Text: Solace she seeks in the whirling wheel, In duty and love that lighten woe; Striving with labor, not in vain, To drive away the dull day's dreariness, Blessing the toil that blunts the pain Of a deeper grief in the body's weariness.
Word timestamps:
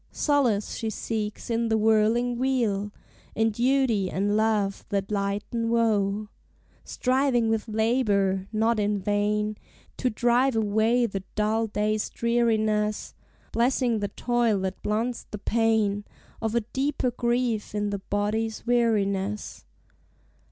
Solace 0.11 0.73
she 0.73 0.89
seeks 0.89 1.51
in 1.51 1.69
the 1.69 1.77
whirling 1.77 2.39
wheel, 2.39 2.91
In 3.35 3.51
duty 3.51 4.09
and 4.09 4.35
love 4.35 4.83
that 4.89 5.11
lighten 5.11 5.69
woe; 5.69 6.27
Striving 6.83 7.49
with 7.51 7.67
labor, 7.67 8.47
not 8.51 8.79
in 8.79 8.97
vain, 8.97 9.57
To 9.97 10.09
drive 10.09 10.55
away 10.55 11.05
the 11.05 11.23
dull 11.35 11.67
day's 11.67 12.09
dreariness, 12.09 13.13
Blessing 13.51 13.99
the 13.99 14.07
toil 14.07 14.57
that 14.61 14.81
blunts 14.81 15.27
the 15.29 15.37
pain 15.37 16.03
Of 16.41 16.55
a 16.55 16.61
deeper 16.61 17.11
grief 17.11 17.75
in 17.75 17.91
the 17.91 17.99
body's 17.99 18.65
weariness. 18.65 19.65